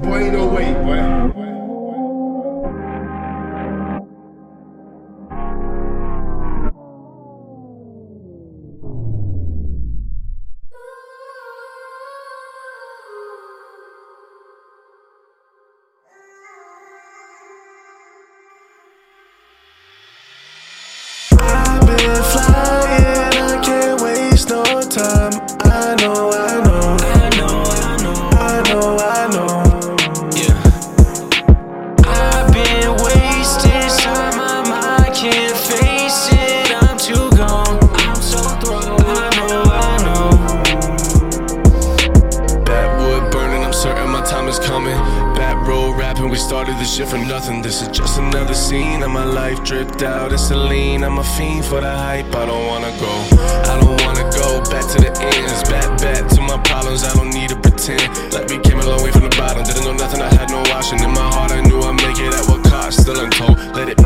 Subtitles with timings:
[0.00, 0.98] Boy, ain't no way, boy.
[21.32, 22.49] I've been
[44.50, 44.98] is coming.
[45.38, 47.62] Back road rapping, we started this shit from nothing.
[47.62, 50.32] This is just another scene of my life dripped out.
[50.32, 52.34] It's a lean, I'm a fiend for the hype.
[52.34, 53.12] I don't wanna go,
[53.70, 55.62] I don't wanna go back to the ends.
[55.70, 58.10] Back, back to my problems, I don't need to pretend.
[58.34, 60.60] Like we came a long way from the bottom, didn't know nothing, I had no
[60.74, 60.98] option.
[61.02, 63.02] In my heart, I knew I'd make it at what cost.
[63.02, 63.99] Still untold, let it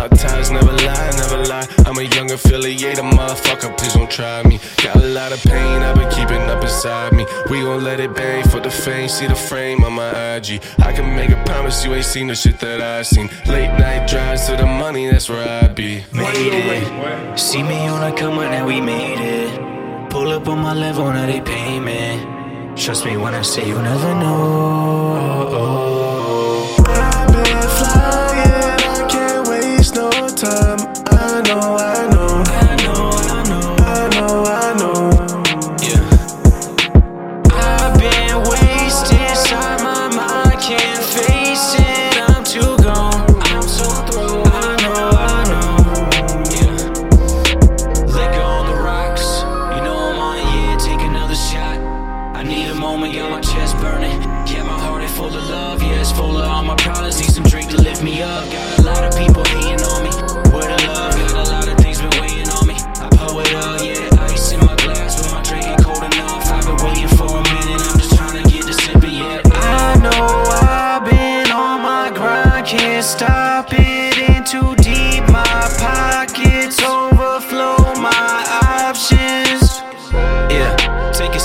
[0.00, 1.68] My ties never lie, never lie.
[1.84, 4.58] I'm a young affiliate, affiliated motherfucker, please don't try me.
[4.82, 7.26] Got a lot of pain, I've been keeping up inside me.
[7.50, 10.62] We gon' let it bang for the fame, see the frame on my IG.
[10.78, 13.28] I can make a promise you ain't seen the shit that I seen.
[13.44, 16.02] Late night drives to the money, that's where I be.
[16.14, 17.38] Made ain't no way, it.
[17.38, 19.50] See me on a come up, now we made it.
[20.08, 22.74] Pull up on my level, now they pay me.
[22.74, 25.99] Trust me when I say you never know.
[53.50, 54.22] Chest burning.
[54.46, 57.18] Yeah, my heart is full of love, yeah, it's full of all my problems.
[57.18, 58.44] Need some drink to lift me up.
[58.50, 60.12] Got a lot of people hating on me.
[60.54, 62.76] Where the love, got a lot of things been weighing on me.
[63.04, 66.46] I pour it up, yeah, ice in my glass, but my drink ain't cold enough.
[66.46, 69.42] I've been waiting for a minute, I'm just trying to get to sipping, yeah.
[69.44, 70.26] I know
[70.62, 73.99] I've been on my grind, can't stop it.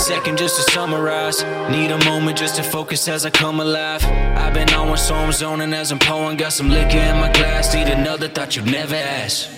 [0.06, 1.42] Second just to summarize.
[1.68, 4.04] Need a moment just to focus as I come alive.
[4.04, 6.36] I've been on one, so I'm zoning as I'm pouring.
[6.36, 7.74] Got some liquor in my glass.
[7.74, 9.50] Need another, thought you'd never ask.